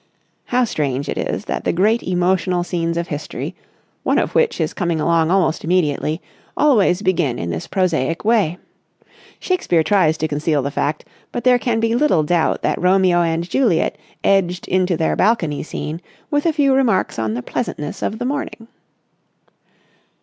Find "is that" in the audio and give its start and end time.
1.19-1.63